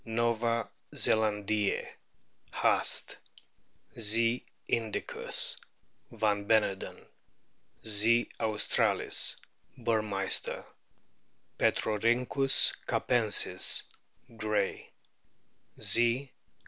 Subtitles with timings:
[0.03, 1.85] nova zelandiez,
[2.51, 3.15] Haast;
[3.99, 4.43] Z.
[4.67, 5.55] indie us,
[6.11, 7.05] van Beneden;
[7.85, 8.27] Z.
[8.39, 9.35] australis,
[9.77, 10.65] Burmeister;
[11.59, 13.83] Petrorkynchus capensis,
[14.39, 14.89] Gray;
[15.79, 16.31] Z.